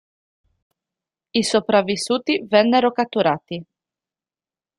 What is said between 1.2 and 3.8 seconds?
I sopravvissuti vennero catturati.